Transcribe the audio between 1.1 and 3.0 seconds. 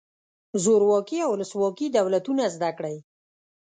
او ولسواکي دولتونه زده کړئ.